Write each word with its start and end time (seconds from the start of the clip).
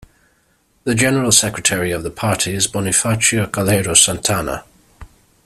The 0.83 0.95
general 0.95 1.31
secretary 1.31 1.91
of 1.91 2.01
the 2.01 2.09
party 2.09 2.55
is 2.55 2.65
Bonifacio 2.65 3.45
Calero 3.45 3.95
Santana. 3.95 4.63